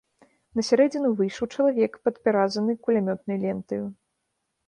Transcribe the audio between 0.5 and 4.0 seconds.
На сярэдзіну выйшаў чалавек, падпяразаны кулямётнаю лентаю.